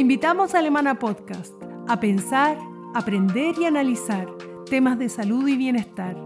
invitamos 0.00 0.54
a 0.54 0.60
Alemana 0.60 0.98
Podcast 0.98 1.52
a 1.86 2.00
pensar, 2.00 2.56
aprender 2.94 3.54
y 3.60 3.66
analizar 3.66 4.26
temas 4.64 4.98
de 4.98 5.10
salud 5.10 5.46
y 5.46 5.58
bienestar. 5.58 6.16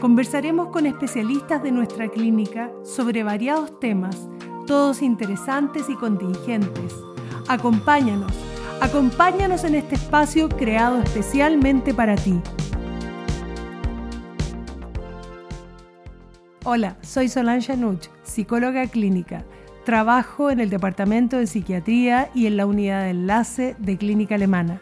Conversaremos 0.00 0.68
con 0.68 0.86
especialistas 0.86 1.60
de 1.60 1.72
nuestra 1.72 2.08
clínica 2.08 2.70
sobre 2.84 3.24
variados 3.24 3.80
temas, 3.80 4.28
todos 4.68 5.02
interesantes 5.02 5.90
y 5.90 5.96
contingentes. 5.96 6.94
Acompáñanos, 7.48 8.32
acompáñanos 8.80 9.64
en 9.64 9.74
este 9.74 9.96
espacio 9.96 10.48
creado 10.48 11.02
especialmente 11.02 11.92
para 11.92 12.14
ti. 12.14 12.40
Hola, 16.64 16.98
soy 17.02 17.28
Solange 17.28 17.76
Nuch, 17.76 18.06
psicóloga 18.22 18.86
clínica. 18.86 19.44
Trabajo 19.84 20.50
en 20.50 20.60
el 20.60 20.70
Departamento 20.70 21.36
de 21.36 21.46
Psiquiatría 21.46 22.30
y 22.34 22.46
en 22.46 22.56
la 22.56 22.64
unidad 22.64 23.02
de 23.02 23.10
enlace 23.10 23.76
de 23.78 23.98
Clínica 23.98 24.36
Alemana. 24.36 24.80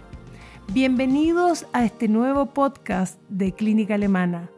Bienvenidos 0.72 1.66
a 1.72 1.84
este 1.84 2.06
nuevo 2.06 2.46
podcast 2.46 3.20
de 3.28 3.50
Clínica 3.50 3.94
Alemana. 3.94 4.48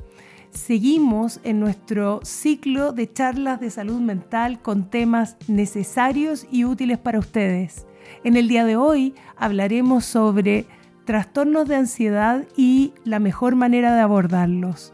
Seguimos 0.50 1.40
en 1.44 1.60
nuestro 1.60 2.20
ciclo 2.24 2.92
de 2.92 3.10
charlas 3.10 3.58
de 3.58 3.70
salud 3.70 4.00
mental 4.00 4.60
con 4.60 4.90
temas 4.90 5.38
necesarios 5.48 6.46
y 6.52 6.66
útiles 6.66 6.98
para 6.98 7.20
ustedes. 7.20 7.86
En 8.22 8.36
el 8.36 8.46
día 8.46 8.66
de 8.66 8.76
hoy 8.76 9.14
hablaremos 9.38 10.04
sobre 10.04 10.66
trastornos 11.06 11.66
de 11.68 11.76
ansiedad 11.76 12.44
y 12.54 12.92
la 13.04 13.18
mejor 13.18 13.56
manera 13.56 13.94
de 13.94 14.02
abordarlos. 14.02 14.92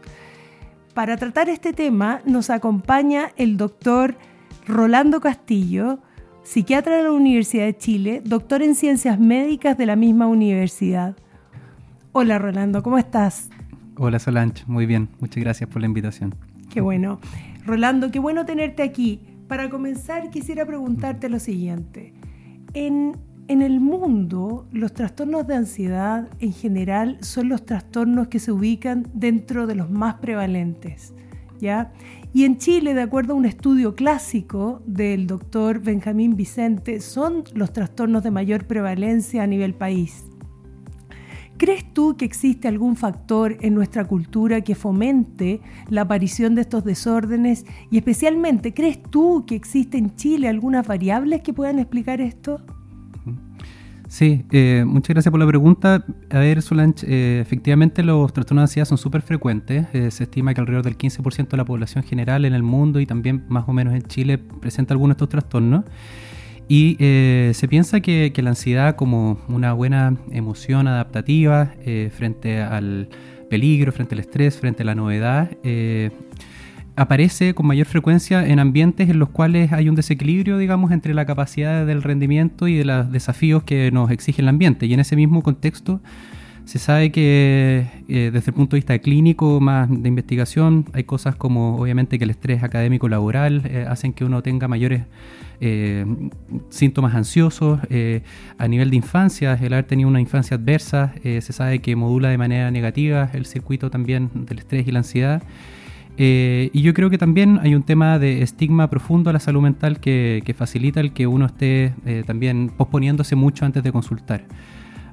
Para 0.93 1.17
tratar 1.17 1.49
este 1.49 1.73
tema 1.73 2.21
nos 2.23 2.49
acompaña 2.49 3.33
el 3.35 3.57
doctor 3.57 4.15
Rolando 4.71 5.19
Castillo, 5.19 5.99
psiquiatra 6.43 6.95
de 6.95 7.03
la 7.03 7.11
Universidad 7.11 7.65
de 7.65 7.77
Chile, 7.77 8.21
doctor 8.23 8.61
en 8.61 8.73
ciencias 8.73 9.19
médicas 9.19 9.77
de 9.77 9.85
la 9.85 9.97
misma 9.97 10.27
universidad. 10.27 11.17
Hola 12.13 12.39
Rolando, 12.39 12.81
¿cómo 12.81 12.97
estás? 12.97 13.49
Hola 13.97 14.17
Solange, 14.17 14.63
muy 14.67 14.85
bien, 14.85 15.09
muchas 15.19 15.43
gracias 15.43 15.69
por 15.69 15.81
la 15.81 15.87
invitación. 15.87 16.35
Qué 16.73 16.79
bueno. 16.79 17.19
Rolando, 17.65 18.11
qué 18.11 18.19
bueno 18.19 18.45
tenerte 18.45 18.81
aquí. 18.81 19.19
Para 19.49 19.69
comenzar, 19.69 20.29
quisiera 20.29 20.65
preguntarte 20.65 21.27
lo 21.27 21.39
siguiente. 21.39 22.13
En, 22.73 23.17
en 23.49 23.61
el 23.61 23.81
mundo, 23.81 24.69
los 24.71 24.93
trastornos 24.93 25.47
de 25.47 25.55
ansiedad 25.55 26.29
en 26.39 26.53
general 26.53 27.17
son 27.19 27.49
los 27.49 27.65
trastornos 27.65 28.29
que 28.29 28.39
se 28.39 28.53
ubican 28.53 29.05
dentro 29.13 29.67
de 29.67 29.75
los 29.75 29.89
más 29.89 30.15
prevalentes. 30.15 31.13
¿Ya? 31.59 31.91
Y 32.33 32.45
en 32.45 32.57
Chile, 32.57 32.93
de 32.93 33.01
acuerdo 33.01 33.33
a 33.33 33.35
un 33.35 33.45
estudio 33.45 33.93
clásico 33.93 34.81
del 34.85 35.27
doctor 35.27 35.79
Benjamín 35.79 36.37
Vicente, 36.37 37.01
son 37.01 37.43
los 37.53 37.73
trastornos 37.73 38.23
de 38.23 38.31
mayor 38.31 38.67
prevalencia 38.67 39.43
a 39.43 39.47
nivel 39.47 39.73
país. 39.73 40.23
¿Crees 41.57 41.93
tú 41.93 42.15
que 42.15 42.23
existe 42.23 42.69
algún 42.69 42.95
factor 42.95 43.57
en 43.59 43.75
nuestra 43.75 44.07
cultura 44.07 44.61
que 44.61 44.75
fomente 44.75 45.59
la 45.89 46.01
aparición 46.01 46.55
de 46.55 46.61
estos 46.61 46.85
desórdenes? 46.85 47.65
Y 47.91 47.97
especialmente, 47.97 48.73
¿crees 48.73 49.03
tú 49.03 49.43
que 49.45 49.55
existe 49.55 49.97
en 49.97 50.15
Chile 50.15 50.47
algunas 50.47 50.87
variables 50.87 51.41
que 51.41 51.53
puedan 51.53 51.79
explicar 51.79 52.21
esto? 52.21 52.61
Sí, 54.11 54.43
eh, 54.51 54.83
muchas 54.85 55.13
gracias 55.13 55.31
por 55.31 55.39
la 55.39 55.47
pregunta. 55.47 56.03
A 56.31 56.39
ver, 56.39 56.61
Solange, 56.61 57.05
eh, 57.07 57.39
efectivamente 57.39 58.03
los 58.03 58.33
trastornos 58.33 58.63
de 58.63 58.63
ansiedad 58.63 58.85
son 58.85 58.97
súper 58.97 59.21
frecuentes. 59.21 59.87
Eh, 59.93 60.11
se 60.11 60.25
estima 60.25 60.53
que 60.53 60.59
alrededor 60.59 60.83
del 60.83 60.97
15% 60.97 61.47
de 61.51 61.55
la 61.55 61.63
población 61.63 62.03
general 62.03 62.43
en 62.43 62.53
el 62.53 62.61
mundo 62.61 62.99
y 62.99 63.05
también 63.05 63.45
más 63.47 63.69
o 63.69 63.71
menos 63.71 63.93
en 63.93 64.01
Chile 64.01 64.37
presenta 64.37 64.93
algunos 64.93 65.15
de 65.15 65.19
estos 65.19 65.29
trastornos. 65.29 65.85
Y 66.67 66.97
se 66.99 67.67
piensa 67.69 68.01
que, 68.01 68.33
que, 68.33 68.41
la 68.41 68.49
ansiedad 68.49 68.97
como 68.97 69.39
una 69.47 69.71
buena 69.71 70.17
emoción 70.31 70.87
adaptativa 70.87 71.73
frente 72.11 72.61
al 72.61 73.07
peligro, 73.49 73.93
frente 73.93 74.15
al 74.15 74.19
estrés, 74.19 74.57
frente 74.57 74.83
a 74.83 74.85
la 74.85 74.95
novedad, 74.95 75.51
aparece 76.95 77.53
con 77.53 77.67
mayor 77.67 77.87
frecuencia 77.87 78.45
en 78.45 78.59
ambientes 78.59 79.09
en 79.09 79.19
los 79.19 79.29
cuales 79.29 79.71
hay 79.71 79.89
un 79.89 79.95
desequilibrio, 79.95 80.57
digamos, 80.57 80.91
entre 80.91 81.13
la 81.13 81.25
capacidad 81.25 81.85
del 81.85 82.03
rendimiento 82.03 82.67
y 82.67 82.75
de 82.77 82.85
los 82.85 83.11
desafíos 83.11 83.63
que 83.63 83.91
nos 83.91 84.11
exige 84.11 84.41
el 84.41 84.47
ambiente. 84.47 84.85
Y 84.85 84.93
en 84.93 84.99
ese 84.99 85.15
mismo 85.15 85.41
contexto 85.41 86.01
se 86.65 86.79
sabe 86.79 87.11
que 87.11 87.87
eh, 88.07 88.29
desde 88.31 88.51
el 88.51 88.53
punto 88.53 88.75
de 88.75 88.79
vista 88.79 88.97
clínico, 88.99 89.59
más 89.59 89.89
de 89.89 90.07
investigación, 90.07 90.85
hay 90.93 91.03
cosas 91.03 91.35
como 91.35 91.77
obviamente 91.77 92.17
que 92.17 92.23
el 92.23 92.29
estrés 92.29 92.63
académico 92.63 93.09
laboral 93.09 93.63
eh, 93.65 93.85
hacen 93.89 94.13
que 94.13 94.23
uno 94.23 94.43
tenga 94.43 94.67
mayores 94.67 95.03
eh, 95.59 96.05
síntomas 96.69 97.15
ansiosos. 97.15 97.79
a 98.57 98.67
nivel 98.67 98.89
de 98.89 98.95
infancia, 98.95 99.57
el 99.61 99.73
haber 99.73 99.85
tenido 99.85 100.09
una 100.09 100.21
infancia 100.21 100.57
adversa, 100.57 101.13
se 101.23 101.41
sabe 101.41 101.79
que 101.79 101.95
modula 101.95 102.29
de 102.29 102.37
manera 102.37 102.71
negativa 102.71 103.29
el 103.33 103.45
circuito 103.45 103.89
también 103.89 104.29
del 104.33 104.59
estrés 104.59 104.87
y 104.87 104.91
la 104.91 104.99
ansiedad. 104.99 105.43
Eh, 106.17 106.69
y 106.73 106.81
yo 106.81 106.93
creo 106.93 107.09
que 107.09 107.17
también 107.17 107.59
hay 107.61 107.73
un 107.73 107.83
tema 107.83 108.19
de 108.19 108.41
estigma 108.41 108.89
profundo 108.89 109.29
a 109.29 109.33
la 109.33 109.39
salud 109.39 109.61
mental 109.61 109.99
que, 109.99 110.55
facilita 110.57 110.99
el 110.99 111.13
que 111.13 111.27
uno 111.27 111.45
esté 111.45 111.93
eh, 112.05 112.23
también 112.25 112.69
posponiéndose 112.75 113.35
mucho 113.35 113.65
antes 113.65 113.83
de 113.83 113.91
consultar. 113.91 114.45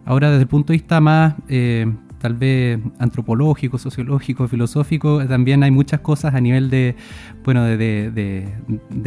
Ahora, 0.04 0.30
desde 0.30 0.42
el 0.42 0.48
punto 0.48 0.72
de 0.72 0.78
vista 0.78 1.00
más 1.00 1.34
eh, 1.48 1.86
tal 2.18 2.34
vez 2.34 2.78
antropológico, 2.98 3.78
sociológico, 3.78 4.48
filosófico, 4.48 5.24
también 5.26 5.62
hay 5.62 5.70
muchas 5.70 6.00
cosas 6.00 6.34
a 6.34 6.40
nivel 6.40 6.70
de, 6.70 6.96
bueno, 7.44 7.64
de, 7.64 8.52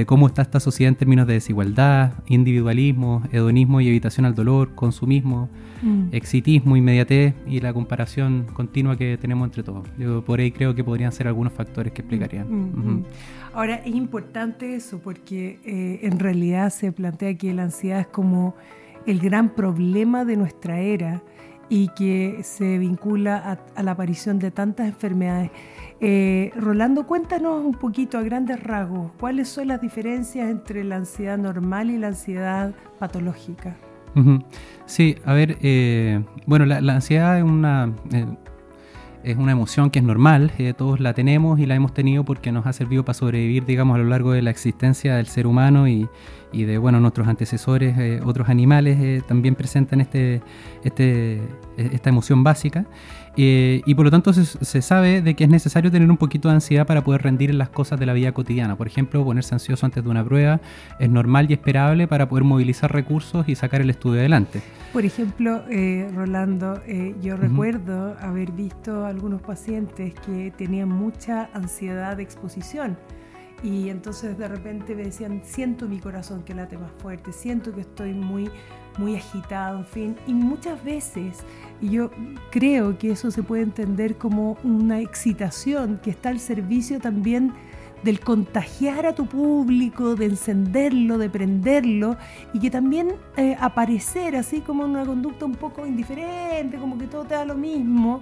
cómo 0.05 0.27
está 0.27 0.41
esta 0.41 0.59
sociedad 0.59 0.89
en 0.89 0.95
términos 0.95 1.27
de 1.27 1.33
desigualdad, 1.33 2.13
individualismo, 2.27 3.23
hedonismo 3.31 3.81
y 3.81 3.87
evitación 3.87 4.25
al 4.25 4.35
dolor, 4.35 4.73
consumismo, 4.75 5.49
mm. 5.81 6.07
exitismo, 6.11 6.77
inmediatez 6.77 7.35
y 7.45 7.59
la 7.59 7.73
comparación 7.73 8.47
continua 8.53 8.97
que 8.97 9.17
tenemos 9.17 9.45
entre 9.45 9.63
todos. 9.63 9.87
Yo 9.97 10.23
por 10.23 10.39
ahí 10.39 10.51
creo 10.51 10.73
que 10.73 10.83
podrían 10.83 11.11
ser 11.11 11.27
algunos 11.27 11.53
factores 11.53 11.93
que 11.93 12.01
explicarían. 12.01 12.47
Mm, 12.49 12.91
mm, 12.91 13.05
Ahora, 13.53 13.75
es 13.75 13.93
importante 13.93 14.75
eso 14.75 14.99
porque 14.99 15.59
eh, 15.65 15.99
en 16.03 16.19
realidad 16.19 16.69
se 16.69 16.91
plantea 16.93 17.35
que 17.35 17.53
la 17.53 17.63
ansiedad 17.63 17.99
es 17.99 18.07
como 18.07 18.55
el 19.05 19.19
gran 19.19 19.49
problema 19.49 20.25
de 20.25 20.37
nuestra 20.37 20.79
era 20.79 21.21
y 21.71 21.87
que 21.87 22.41
se 22.43 22.77
vincula 22.77 23.57
a, 23.77 23.81
la 23.81 23.91
aparición 23.91 24.39
de 24.39 24.51
tantas 24.51 24.87
enfermedades. 24.87 25.51
Eh, 26.01 26.51
Rolando, 26.57 27.07
cuéntanos 27.07 27.63
un 27.63 27.75
poquito 27.75 28.17
a 28.17 28.23
grandes 28.23 28.61
rasgos, 28.61 29.13
¿cuáles 29.17 29.47
son 29.47 29.69
las 29.69 29.79
diferencias 29.79 30.51
entre 30.51 30.83
la 30.83 30.97
ansiedad 30.97 31.37
normal 31.37 31.89
y 31.89 31.97
la 31.97 32.07
ansiedad 32.07 32.75
patológica? 32.99 33.77
Sí, 34.85 35.15
a 35.23 35.31
ver, 35.31 35.59
eh, 35.61 36.21
bueno, 36.45 36.65
la, 36.65 36.93
ansiedad 36.93 37.37
es 37.37 37.45
una, 37.45 37.93
eh, 38.11 38.25
es 39.23 39.37
una 39.37 39.53
emoción 39.53 39.91
que 39.91 39.99
es 39.99 40.05
normal, 40.05 40.51
todos 40.75 40.99
la 40.99 41.13
tenemos 41.13 41.57
y 41.57 41.67
la 41.67 41.75
hemos 41.75 41.93
tenido 41.93 42.25
porque 42.25 42.51
nos 42.51 42.67
ha 42.67 42.73
servido 42.73 43.05
para 43.05 43.13
sobrevivir, 43.13 43.63
digamos, 43.63 43.95
a 43.95 43.99
lo 43.99 44.09
largo 44.09 44.33
de 44.33 44.41
la 44.41 44.49
existencia 44.49 45.15
del 45.15 45.27
ser 45.27 45.47
humano 45.47 45.87
y, 45.87 46.09
y 46.51 46.65
de 46.65 46.77
bueno, 46.77 46.99
nuestros 46.99 47.27
antecesores, 47.27 47.97
eh, 47.97 48.19
otros 48.23 48.49
animales, 48.49 48.99
eh, 48.99 49.21
también 49.27 49.55
presentan 49.55 50.01
este, 50.01 50.41
este, 50.83 51.41
esta 51.77 52.09
emoción 52.09 52.43
básica. 52.43 52.85
Eh, 53.37 53.81
y 53.85 53.95
por 53.95 54.03
lo 54.03 54.11
tanto 54.11 54.33
se, 54.33 54.81
sabe 54.81 55.21
de 55.21 55.35
que 55.35 55.45
es 55.45 55.49
necesario 55.49 55.89
tener 55.89 56.09
un 56.11 56.17
poquito 56.17 56.49
de 56.49 56.55
ansiedad 56.55 56.85
para 56.85 57.01
poder 57.01 57.21
rendir 57.21 57.49
en 57.49 57.57
las 57.57 57.69
cosas 57.69 57.97
de 57.97 58.05
la 58.05 58.11
vida 58.11 58.33
cotidiana. 58.33 58.75
Por 58.75 58.87
ejemplo, 58.87 59.23
ponerse 59.23 59.55
ansioso 59.55 59.85
antes 59.85 60.03
de 60.03 60.09
una 60.09 60.25
prueba 60.25 60.59
es 60.99 61.09
normal 61.09 61.47
y 61.49 61.53
esperable 61.53 62.07
para 62.07 62.27
poder 62.27 62.43
movilizar 62.43 62.91
recursos 62.91 63.47
y 63.47 63.55
sacar 63.55 63.79
el 63.79 63.89
estudio 63.89 64.19
adelante. 64.19 64.61
Por 64.91 65.05
ejemplo, 65.05 65.63
Rolando, 66.13 66.81
yo 67.21 67.37
recuerdo 67.37 68.17
haber 68.19 68.51
visto 68.51 69.05
algunos 69.05 69.41
pacientes 69.41 70.13
que 70.25 70.51
tenían 70.57 70.89
mucha 70.89 71.49
ansiedad 71.53 72.17
de 72.17 72.23
exposición 72.23 72.97
y 73.63 73.89
entonces 73.89 74.37
de 74.37 74.47
repente 74.47 74.95
me 74.95 75.03
decían, 75.03 75.41
siento 75.43 75.87
mi 75.87 75.99
corazón 75.99 76.43
que 76.43 76.55
late 76.55 76.77
más 76.77 76.91
fuerte, 76.99 77.31
siento 77.31 77.73
que 77.73 77.81
estoy 77.81 78.13
muy, 78.13 78.49
muy 78.97 79.15
agitado, 79.15 79.79
en 79.79 79.85
fin. 79.85 80.15
Y 80.25 80.33
muchas 80.33 80.83
veces, 80.83 81.39
y 81.79 81.89
yo 81.89 82.09
creo 82.49 82.97
que 82.97 83.11
eso 83.11 83.29
se 83.29 83.43
puede 83.43 83.63
entender 83.63 84.17
como 84.17 84.57
una 84.63 84.99
excitación 84.99 85.99
que 86.01 86.09
está 86.09 86.29
al 86.29 86.39
servicio 86.39 86.99
también 86.99 87.53
del 88.03 88.19
contagiar 88.19 89.05
a 89.05 89.13
tu 89.13 89.27
público, 89.27 90.15
de 90.15 90.25
encenderlo, 90.25 91.19
de 91.19 91.29
prenderlo 91.29 92.17
y 92.51 92.59
que 92.59 92.71
también 92.71 93.13
eh, 93.37 93.55
aparecer 93.59 94.35
así 94.35 94.61
como 94.61 94.85
una 94.85 95.05
conducta 95.05 95.45
un 95.45 95.53
poco 95.53 95.85
indiferente, 95.85 96.77
como 96.77 96.97
que 96.97 97.05
todo 97.05 97.25
te 97.25 97.35
da 97.35 97.45
lo 97.45 97.53
mismo 97.53 98.21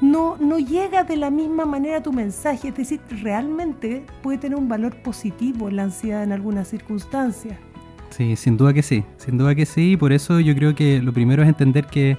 no, 0.00 0.36
no 0.38 0.58
llega 0.58 1.04
de 1.04 1.16
la 1.16 1.30
misma 1.30 1.64
manera 1.64 2.02
tu 2.02 2.12
mensaje. 2.12 2.68
Es 2.68 2.76
decir, 2.76 3.00
realmente 3.22 4.04
puede 4.22 4.38
tener 4.38 4.58
un 4.58 4.68
valor 4.68 4.96
positivo 5.02 5.70
la 5.70 5.84
ansiedad 5.84 6.22
en 6.22 6.32
algunas 6.32 6.68
circunstancias. 6.68 7.58
Sí, 8.10 8.36
sin 8.36 8.56
duda 8.56 8.72
que 8.72 8.82
sí, 8.82 9.04
sin 9.16 9.38
duda 9.38 9.54
que 9.54 9.66
sí. 9.66 9.96
Por 9.96 10.12
eso 10.12 10.40
yo 10.40 10.54
creo 10.54 10.74
que 10.74 11.02
lo 11.02 11.12
primero 11.12 11.42
es 11.42 11.48
entender 11.48 11.86
que 11.86 12.16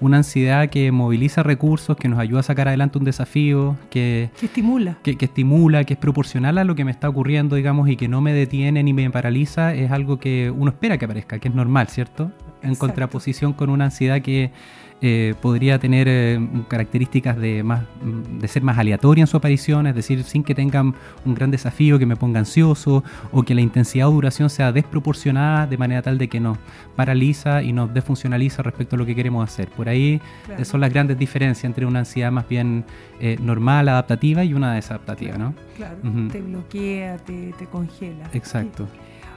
una 0.00 0.18
ansiedad 0.18 0.68
que 0.68 0.92
moviliza 0.92 1.42
recursos, 1.42 1.96
que 1.96 2.08
nos 2.08 2.18
ayuda 2.18 2.40
a 2.40 2.42
sacar 2.42 2.68
adelante 2.68 2.98
un 2.98 3.04
desafío, 3.04 3.76
que, 3.90 4.30
que 4.38 4.46
estimula. 4.46 4.98
Que, 5.02 5.16
que, 5.16 5.24
estimula, 5.24 5.84
que 5.84 5.94
es 5.94 5.98
proporcional 5.98 6.58
a 6.58 6.64
lo 6.64 6.74
que 6.74 6.84
me 6.84 6.90
está 6.90 7.08
ocurriendo, 7.08 7.56
digamos, 7.56 7.88
y 7.88 7.96
que 7.96 8.08
no 8.08 8.20
me 8.20 8.32
detiene 8.32 8.82
ni 8.82 8.92
me 8.92 9.10
paraliza, 9.10 9.74
es 9.74 9.90
algo 9.90 10.18
que 10.18 10.52
uno 10.54 10.70
espera 10.70 10.98
que 10.98 11.06
aparezca, 11.06 11.38
que 11.38 11.48
es 11.48 11.54
normal, 11.54 11.88
¿cierto? 11.88 12.30
en 12.62 12.74
contraposición 12.74 13.52
con 13.52 13.70
una 13.70 13.86
ansiedad 13.86 14.20
que 14.22 14.50
eh, 15.00 15.34
podría 15.40 15.78
tener 15.78 16.08
eh, 16.08 16.40
características 16.66 17.36
de, 17.36 17.62
más, 17.62 17.84
de 18.02 18.48
ser 18.48 18.64
más 18.64 18.78
aleatoria 18.78 19.22
en 19.22 19.28
su 19.28 19.36
aparición, 19.36 19.86
es 19.86 19.94
decir, 19.94 20.24
sin 20.24 20.42
que 20.42 20.56
tengan 20.56 20.92
un 21.24 21.34
gran 21.36 21.52
desafío 21.52 22.00
que 22.00 22.06
me 22.06 22.16
ponga 22.16 22.40
ansioso 22.40 23.04
o 23.30 23.44
que 23.44 23.54
la 23.54 23.60
intensidad 23.60 24.08
o 24.08 24.10
duración 24.10 24.50
sea 24.50 24.72
desproporcionada 24.72 25.68
de 25.68 25.78
manera 25.78 26.02
tal 26.02 26.18
de 26.18 26.28
que 26.28 26.40
nos 26.40 26.58
paraliza 26.96 27.62
y 27.62 27.72
nos 27.72 27.94
desfuncionaliza 27.94 28.64
respecto 28.64 28.96
a 28.96 28.98
lo 28.98 29.06
que 29.06 29.14
queremos 29.14 29.48
hacer. 29.48 29.68
Por 29.68 29.88
ahí 29.88 30.20
son 30.64 30.80
las 30.80 30.92
grandes 30.92 31.16
diferencias 31.16 31.64
entre 31.64 31.86
una 31.86 32.00
ansiedad 32.00 32.32
más 32.32 32.48
bien 32.48 32.84
eh, 33.20 33.38
normal, 33.40 33.88
adaptativa 33.88 34.42
y 34.42 34.52
una 34.52 34.74
desadaptativa, 34.74 35.38
¿no? 35.38 35.54
Claro, 35.76 35.96
te 36.32 36.40
bloquea, 36.42 37.18
te, 37.18 37.52
congela. 37.70 38.28
Exacto. 38.32 38.88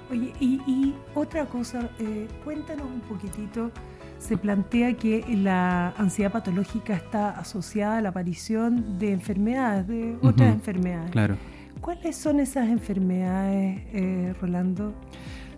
Oye, 0.10 0.34
y, 0.40 0.96
otra 1.13 1.46
cosa, 1.46 1.88
cuéntanos 2.44 2.88
un 2.88 3.02
poquitito 3.02 3.72
se 4.22 4.38
plantea 4.38 4.94
que 4.94 5.26
la 5.36 5.90
ansiedad 5.98 6.32
patológica 6.32 6.94
está 6.94 7.32
asociada 7.32 7.98
a 7.98 8.02
la 8.02 8.10
aparición 8.10 9.00
de 9.00 9.14
enfermedades, 9.14 9.88
de 9.88 10.16
otras 10.22 10.54
enfermedades. 10.54 11.12
Claro. 11.12 11.38
¿Cuáles 11.82 12.16
son 12.16 12.40
esas 12.40 12.70
enfermedades, 12.70 13.82
eh, 13.94 14.34
Rolando? 14.40 14.94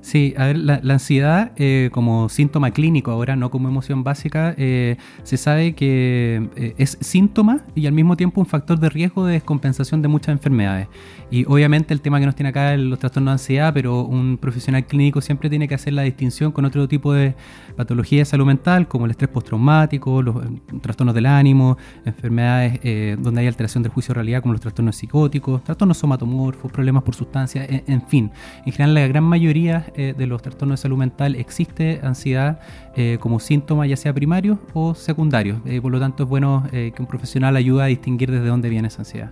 Sí, 0.03 0.33
a 0.37 0.47
ver, 0.47 0.57
la, 0.57 0.81
ansiedad 0.93 1.53
eh, 1.55 1.89
como 1.93 2.27
síntoma 2.27 2.71
clínico 2.71 3.09
ahora, 3.09 3.37
no 3.37 3.49
como 3.49 3.69
emoción 3.69 4.03
básica, 4.03 4.53
eh, 4.57 4.97
se 5.23 5.37
sabe 5.37 5.75
que 5.75 6.49
eh, 6.57 6.75
es 6.77 6.97
síntoma 6.99 7.61
y 7.73 7.87
al 7.87 7.93
mismo 7.93 8.17
tiempo 8.17 8.41
un 8.41 8.45
factor 8.45 8.77
de 8.77 8.89
riesgo 8.89 9.25
de 9.25 9.35
descompensación 9.35 10.01
de 10.01 10.09
muchas 10.09 10.33
enfermedades. 10.33 10.89
Y 11.31 11.45
obviamente 11.45 11.93
el 11.93 12.01
tema 12.01 12.19
que 12.19 12.25
nos 12.25 12.35
tiene 12.35 12.49
acá 12.49 12.73
es 12.73 12.81
los 12.81 12.99
trastornos 12.99 13.31
de 13.31 13.33
ansiedad, 13.35 13.73
pero 13.73 14.03
un 14.03 14.37
profesional 14.37 14.85
clínico 14.85 15.21
siempre 15.21 15.49
tiene 15.49 15.69
que 15.69 15.75
hacer 15.75 15.93
la 15.93 16.01
distinción 16.01 16.51
con 16.51 16.65
otro 16.65 16.85
tipo 16.89 17.13
de 17.13 17.33
patología 17.77 18.19
de 18.19 18.25
salud 18.25 18.45
mental, 18.45 18.89
como 18.89 19.05
el 19.05 19.11
estrés 19.11 19.29
postraumático, 19.29 20.21
los 20.21 20.35
trastornos 20.81 21.15
del 21.15 21.27
ánimo, 21.27 21.77
enfermedades 22.03 23.17
donde 23.23 23.39
hay 23.39 23.47
alteración 23.47 23.83
del 23.83 23.93
juicio 23.93 24.11
de 24.11 24.15
realidad, 24.15 24.41
como 24.41 24.51
los 24.51 24.61
trastornos 24.61 24.97
psicóticos, 24.97 25.63
trastornos 25.63 25.97
somatomorfos, 25.97 26.71
problemas 26.71 27.03
por 27.03 27.15
sustancias, 27.15 27.67
en 27.69 28.01
fin. 28.05 28.31
En 28.65 28.73
general, 28.73 28.93
la 28.95 29.07
gran 29.07 29.23
mayoría 29.23 29.92
eh, 29.95 30.13
de 30.17 30.27
los 30.27 30.41
trastornos 30.41 30.79
de 30.79 30.81
salud 30.81 30.97
mental 30.97 31.35
existe 31.35 31.99
ansiedad 32.03 32.59
eh, 32.95 33.17
como 33.19 33.39
síntoma 33.39 33.85
ya 33.85 33.95
sea 33.95 34.13
primario 34.13 34.59
o 34.73 34.95
secundario. 34.95 35.61
Eh, 35.65 35.81
por 35.81 35.91
lo 35.91 35.99
tanto 35.99 36.23
es 36.23 36.29
bueno 36.29 36.63
que 36.71 36.95
un 36.97 37.05
profesional 37.05 37.55
ayude 37.55 37.83
a 37.83 37.85
distinguir 37.85 38.31
desde 38.31 38.47
dónde 38.47 38.69
viene 38.69 38.87
esa 38.87 39.01
ansiedad. 39.01 39.31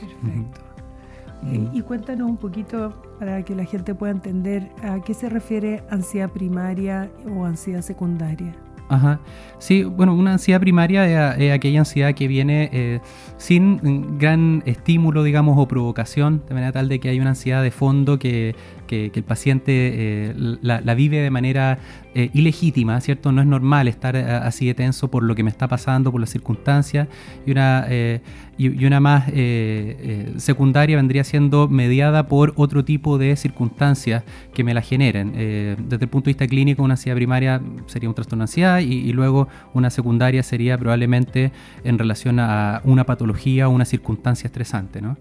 Perfecto. 0.00 0.60
y 1.72 1.80
cuéntanos 1.82 2.28
un 2.28 2.36
poquito 2.36 3.02
para 3.18 3.44
que 3.44 3.54
la 3.54 3.64
gente 3.64 3.94
pueda 3.94 4.12
entender 4.12 4.70
a 4.82 5.00
qué 5.00 5.14
se 5.14 5.28
refiere 5.28 5.82
ansiedad 5.90 6.30
primaria 6.30 7.10
o 7.28 7.44
ansiedad 7.44 7.82
secundaria. 7.82 8.54
Ajá. 8.88 9.20
Sí, 9.58 9.84
bueno, 9.84 10.14
una 10.14 10.34
ansiedad 10.34 10.60
primaria 10.60 11.34
es, 11.36 11.52
aquella 11.52 11.80
ansiedad 11.80 12.14
que 12.14 12.28
viene 12.28 13.00
sin 13.38 14.18
gran 14.18 14.62
estímulo, 14.66 15.22
digamos, 15.22 15.56
o 15.58 15.66
provocación, 15.66 16.42
de 16.46 16.54
manera 16.54 16.72
tal 16.72 16.88
de 16.88 17.00
que 17.00 17.08
hay 17.08 17.18
una 17.18 17.30
ansiedad 17.30 17.62
de 17.62 17.70
fondo 17.70 18.18
que 18.18 18.54
que, 18.92 19.10
el 19.14 19.24
paciente 19.24 19.72
eh, 19.72 20.34
la, 20.60 20.94
vive 20.94 21.18
de 21.18 21.30
manera 21.30 21.78
eh, 22.14 22.30
ilegítima, 22.34 23.00
¿cierto? 23.00 23.32
No 23.32 23.40
es 23.40 23.46
normal 23.46 23.88
estar 23.88 24.16
eh, 24.16 24.22
así 24.22 24.66
de 24.66 24.74
tenso 24.74 25.10
por 25.10 25.22
lo 25.22 25.34
que 25.34 25.42
me 25.42 25.50
está 25.50 25.66
pasando, 25.66 26.12
por 26.12 26.20
las 26.20 26.30
circunstancias, 26.30 27.08
y 27.46 27.52
una, 27.52 27.86
y, 28.58 28.84
una 28.84 29.00
más 29.00 29.30
secundaria 30.36 30.96
vendría 30.96 31.24
siendo 31.24 31.68
mediada 31.68 32.28
por 32.28 32.52
otro 32.56 32.84
tipo 32.84 33.16
de 33.16 33.36
circunstancias 33.36 34.24
que 34.52 34.64
me 34.64 34.74
la 34.74 34.82
generen. 34.82 35.32
desde 35.32 36.04
el 36.04 36.08
punto 36.08 36.26
de 36.26 36.30
vista 36.30 36.46
clínico, 36.46 36.82
una 36.82 36.94
ansiedad 36.94 37.16
primaria 37.16 37.60
sería 37.86 38.08
un 38.08 38.14
trastorno 38.14 38.42
de 38.42 38.44
ansiedad 38.44 38.78
y, 38.80 39.12
luego 39.12 39.48
una 39.74 39.90
secundaria 39.90 40.42
sería 40.42 40.76
probablemente 40.78 41.52
en 41.84 41.98
relación 41.98 42.40
a 42.40 42.80
una 42.84 43.04
patología 43.04 43.68
o 43.68 43.70
una 43.70 43.84
circunstancia 43.84 44.46
estresante, 44.48 45.00
¿no? 45.00 45.16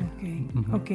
Ok, 0.00 0.74
ok. 0.74 0.90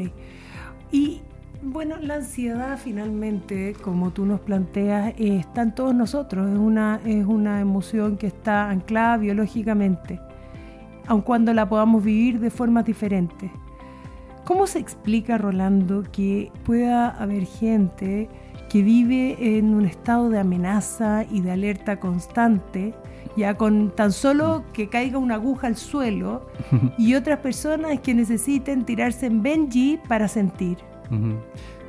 Y 0.91 1.21
bueno, 1.61 1.97
la 2.01 2.15
ansiedad 2.15 2.77
finalmente, 2.81 3.73
como 3.81 4.11
tú 4.11 4.25
nos 4.25 4.39
planteas, 4.39 5.13
está 5.17 5.61
en 5.61 5.75
todos 5.75 5.93
nosotros, 5.93 6.49
es 6.49 6.57
una, 6.57 7.01
es 7.05 7.25
una 7.25 7.59
emoción 7.59 8.17
que 8.17 8.27
está 8.27 8.69
anclada 8.69 9.17
biológicamente, 9.17 10.19
aun 11.07 11.21
cuando 11.21 11.53
la 11.53 11.67
podamos 11.67 12.03
vivir 12.03 12.39
de 12.39 12.49
formas 12.49 12.85
diferentes. 12.85 13.51
¿Cómo 14.45 14.67
se 14.67 14.79
explica, 14.79 15.37
Rolando, 15.37 16.03
que 16.11 16.51
pueda 16.63 17.09
haber 17.09 17.45
gente 17.45 18.29
que 18.69 18.81
vive 18.81 19.57
en 19.57 19.73
un 19.73 19.85
estado 19.85 20.29
de 20.29 20.39
amenaza 20.39 21.25
y 21.29 21.41
de 21.41 21.51
alerta 21.51 21.99
constante, 21.99 22.93
ya 23.35 23.55
con 23.55 23.91
tan 23.95 24.11
solo 24.11 24.63
que 24.73 24.89
caiga 24.89 25.17
una 25.17 25.35
aguja 25.35 25.67
al 25.67 25.75
suelo, 25.75 26.47
y 26.97 27.15
otras 27.15 27.39
personas 27.39 27.99
que 27.99 28.13
necesiten 28.13 28.85
tirarse 28.85 29.25
en 29.25 29.43
Benji 29.43 29.99
para 30.07 30.27
sentir? 30.27 30.88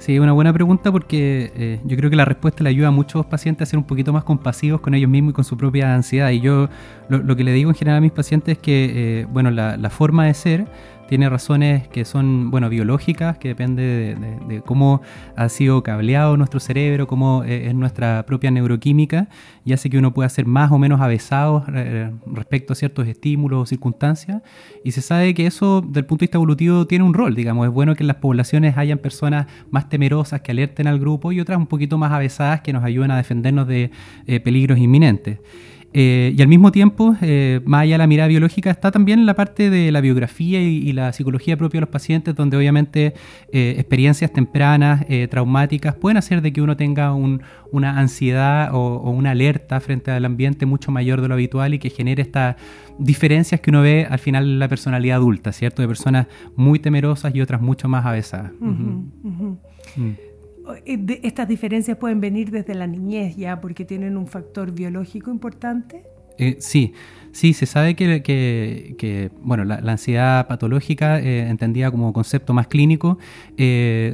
Sí, 0.00 0.18
una 0.18 0.32
buena 0.32 0.50
pregunta 0.50 0.90
porque 0.90 1.52
eh, 1.54 1.80
yo 1.84 1.94
creo 1.94 2.08
que 2.08 2.16
la 2.16 2.24
respuesta 2.24 2.64
le 2.64 2.70
ayuda 2.70 2.88
a 2.88 2.90
muchos 2.90 3.26
pacientes 3.26 3.68
a 3.68 3.70
ser 3.70 3.78
un 3.78 3.84
poquito 3.84 4.14
más 4.14 4.24
compasivos 4.24 4.80
con 4.80 4.94
ellos 4.94 5.10
mismos 5.10 5.32
y 5.32 5.34
con 5.34 5.44
su 5.44 5.58
propia 5.58 5.94
ansiedad. 5.94 6.30
Y 6.30 6.40
yo 6.40 6.70
lo, 7.10 7.36
que 7.36 7.44
le 7.44 7.52
digo 7.52 7.68
en 7.68 7.76
general 7.76 7.98
a 7.98 8.00
mis 8.00 8.10
pacientes 8.10 8.56
es 8.56 8.58
que, 8.58 9.20
eh, 9.20 9.26
bueno, 9.30 9.50
la, 9.50 9.90
forma 9.90 10.24
de 10.24 10.32
ser 10.32 10.66
tiene 11.10 11.28
razones 11.28 11.88
que 11.88 12.04
son, 12.04 12.52
bueno, 12.52 12.68
biológicas, 12.68 13.36
que 13.36 13.48
depende 13.48 14.16
de, 14.46 14.62
cómo 14.62 15.02
ha 15.34 15.48
sido 15.48 15.82
cableado 15.82 16.36
nuestro 16.36 16.60
cerebro, 16.60 17.08
cómo 17.08 17.42
eh, 17.42 17.66
es 17.66 17.74
nuestra 17.74 18.24
propia 18.26 18.52
neuroquímica, 18.52 19.28
y 19.64 19.72
hace 19.72 19.90
que 19.90 19.98
uno 19.98 20.14
pueda 20.14 20.28
ser 20.28 20.46
más 20.46 20.70
o 20.70 20.78
menos 20.78 21.00
avesado 21.00 21.64
eh, 21.74 22.12
respecto 22.26 22.74
a 22.74 22.76
ciertos 22.76 23.08
estímulos 23.08 23.60
o 23.60 23.66
circunstancias. 23.66 24.42
Y 24.84 24.92
se 24.92 25.02
sabe 25.02 25.34
que 25.34 25.46
eso, 25.46 25.80
desde 25.80 25.98
el 25.98 26.06
punto 26.06 26.20
de 26.20 26.26
vista 26.26 26.38
evolutivo, 26.38 26.86
tiene 26.86 27.04
un 27.04 27.12
rol, 27.12 27.34
digamos. 27.34 27.66
Es 27.66 27.72
bueno 27.72 27.96
que 27.96 28.04
en 28.04 28.06
las 28.06 28.18
poblaciones 28.18 28.78
hayan 28.78 28.98
personas 28.98 29.48
más 29.72 29.88
temerosas 29.88 30.42
que 30.42 30.52
alerten 30.52 30.86
al 30.86 31.00
grupo 31.00 31.32
y 31.32 31.40
otras 31.40 31.58
un 31.58 31.66
poquito 31.66 31.98
más 31.98 32.12
avesadas 32.12 32.60
que 32.60 32.72
nos 32.72 32.84
ayuden 32.84 33.10
a 33.10 33.16
defendernos 33.16 33.66
de 33.66 33.90
eh, 34.28 34.38
peligros 34.38 34.78
inminentes. 34.78 35.40
Eh, 35.92 36.34
y 36.36 36.40
al 36.40 36.48
mismo 36.48 36.70
tiempo, 36.70 37.16
eh, 37.20 37.60
más 37.64 37.82
allá 37.82 37.94
de 37.94 37.98
la 37.98 38.06
mirada 38.06 38.28
biológica, 38.28 38.70
está 38.70 38.92
también 38.92 39.26
la 39.26 39.34
parte 39.34 39.70
de 39.70 39.90
la 39.90 40.00
biografía 40.00 40.62
y, 40.62 40.92
la 40.92 41.12
psicología 41.12 41.56
propia 41.56 41.78
de 41.78 41.82
los 41.82 41.90
pacientes, 41.90 42.34
donde 42.34 42.56
obviamente 42.56 43.14
eh, 43.52 43.74
experiencias 43.78 44.32
tempranas, 44.32 45.04
traumáticas, 45.30 45.94
pueden 45.94 46.16
hacer 46.16 46.42
de 46.42 46.52
que 46.52 46.62
uno 46.62 46.76
tenga 46.76 47.12
una 47.14 47.98
ansiedad 47.98 48.70
o, 48.72 49.10
una 49.10 49.32
alerta 49.32 49.80
frente 49.80 50.10
al 50.10 50.24
ambiente 50.24 50.66
mucho 50.66 50.90
mayor 50.92 51.20
de 51.20 51.28
lo 51.28 51.34
habitual 51.34 51.74
y 51.74 51.78
que 51.78 51.90
genere 51.90 52.22
estas 52.22 52.56
diferencias 52.98 53.60
que 53.60 53.70
uno 53.70 53.82
ve 53.82 54.06
al 54.08 54.18
final 54.18 54.44
en 54.44 54.58
la 54.58 54.68
personalidad 54.68 55.16
adulta, 55.16 55.52
¿cierto? 55.52 55.82
De 55.82 55.88
personas 55.88 56.26
muy 56.54 56.78
temerosas 56.78 57.34
y 57.34 57.40
otras 57.40 57.60
mucho 57.60 57.88
más 57.88 58.04
avesadas. 58.06 58.52
Eh, 59.96 60.29
estas 60.84 61.48
diferencias 61.48 61.96
pueden 61.96 62.20
venir 62.20 62.50
desde 62.50 62.74
la 62.74 62.86
niñez 62.86 63.36
ya 63.36 63.60
porque 63.60 63.84
tienen 63.84 64.16
un 64.16 64.26
factor 64.26 64.72
biológico 64.72 65.30
importante. 65.30 66.04
Eh, 66.40 66.56
sí, 66.58 66.94
sí, 67.32 67.52
se 67.52 67.66
sabe 67.66 67.94
que, 67.94 68.22
que, 68.22 69.30
bueno, 69.42 69.64
la, 69.64 69.76
ansiedad 69.76 70.46
patológica, 70.46 71.20
eh, 71.20 71.48
entendida 71.48 71.90
como 71.90 72.14
concepto 72.14 72.54
más 72.54 72.66
clínico, 72.66 73.18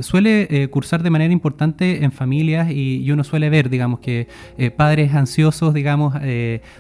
suele 0.01 0.69
cursar 0.73 1.05
de 1.05 1.11
manera 1.11 1.33
importante 1.33 2.03
en 2.03 2.11
familias 2.11 2.69
y, 2.71 3.09
uno 3.13 3.23
suele 3.23 3.49
ver, 3.49 3.71
digamos, 3.71 4.01
que 4.01 4.27
padres 4.77 5.15
ansiosos, 5.15 5.73
digamos, 5.73 6.15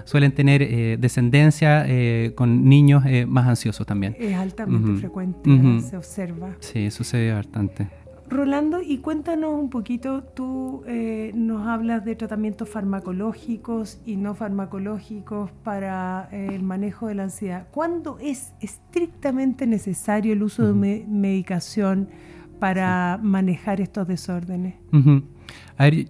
suelen 0.05 0.33
tener 0.33 0.99
descendencia 0.99 1.87
con 2.35 2.69
niños 2.69 3.05
más 3.29 3.47
ansiosos 3.47 3.87
también. 3.87 4.17
Es 4.19 4.35
altamente 4.35 5.01
frecuente, 5.01 5.49
se 5.89 5.97
observa. 5.97 6.57
Sí, 6.59 6.91
sucede 6.91 7.33
bastante. 7.33 8.06
Rolando, 8.29 8.81
y 8.83 8.99
cuéntanos 8.99 9.55
un 9.55 9.71
poquito, 9.71 10.23
tú 10.23 10.83
eh, 10.87 11.33
nos 11.35 11.67
hablas 11.67 12.05
de 12.05 12.17
tratamientos 12.17 12.69
farmacológicos 12.69 14.01
y 14.05 14.17
no 14.17 14.35
farmacológicos 14.35 15.51
para 15.63 16.29
eh, 16.33 16.49
el 16.53 16.63
manejo 16.63 17.07
de 17.07 17.15
la 17.15 17.25
ansiedad. 17.25 17.69
¿Cuándo 17.71 18.19
es 18.21 18.53
estrictamente 18.61 19.67
necesario 19.67 20.33
el 20.33 20.43
uso 20.43 20.73
de 20.73 21.05
medicación 21.09 22.09
para 22.59 23.19
manejar 23.23 23.81
estos 23.81 24.09
desórdenes? 24.09 24.75
A 25.77 25.85
ver, 25.85 26.09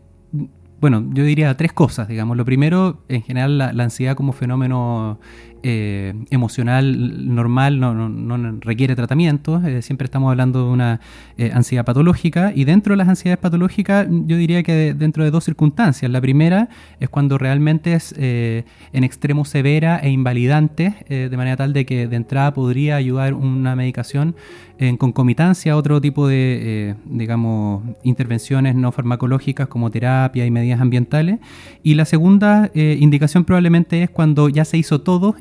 bueno, 0.81 1.05
yo 1.13 1.25
diría 1.25 1.57
tres 1.57 1.73
cosas, 1.73 2.07
digamos. 2.07 2.37
Lo 2.37 2.45
primero, 2.45 3.03
en 3.09 3.23
general, 3.23 3.59
la, 3.59 3.83
ansiedad 3.83 4.15
como 4.15 4.33
fenómeno 4.33 5.19
eh, 5.63 6.15
emocional 6.31 7.35
normal 7.35 7.81
no, 7.81 7.95
no, 7.95 8.59
requiere 8.61 8.95
tratamiento, 8.95 9.61
eh, 9.67 9.83
siempre 9.83 10.05
estamos 10.05 10.31
hablando 10.31 10.67
de 10.67 10.71
una 10.71 11.01
eh, 11.39 11.51
ansiedad 11.53 11.85
patológica 11.85 12.53
y 12.55 12.65
dentro 12.65 12.93
de 12.93 12.99
las 12.99 13.09
ansiedades 13.09 13.41
patológicas 13.41 14.07
yo 14.09 14.37
diría 14.37 14.63
que 14.63 14.95
dentro 14.95 15.25
de 15.25 15.31
dos 15.31 15.45
circunstancias. 15.45 16.11
La 16.11 16.21
primera 16.21 16.69
es 17.01 17.09
cuando 17.09 17.39
realmente 17.39 17.95
es 17.95 18.15
en 18.17 19.05
extremo 19.05 19.45
severa 19.45 19.99
e 19.99 20.11
invalidante, 20.11 20.95
de 21.09 21.37
manera 21.37 21.57
tal 21.57 21.73
de 21.73 21.85
que 21.87 22.07
de 22.07 22.17
entrada 22.17 22.53
podría 22.55 22.97
ayudar 22.97 23.35
una 23.35 23.75
medicación 23.77 24.37
en 24.79 24.97
concomitancia 24.97 25.73
a 25.73 25.77
otro 25.77 26.01
tipo 26.01 26.29
de, 26.29 26.97
digamos, 27.07 27.83
intervenciones 28.03 28.75
no 28.75 28.93
farmacológicas 28.93 29.69
como 29.69 29.91
terapia 29.91 30.45
y 30.47 30.51
medidas 30.51 30.81
ambientales. 30.81 31.39
Y 31.83 31.95
la 31.95 32.05
segunda 32.05 32.71
indicación 32.75 33.45
probablemente 33.45 34.03
es 34.03 34.11
cuando 34.11 34.49
ya 34.49 34.65
se 34.65 34.79
hizo 34.79 35.01
todo 35.01 35.35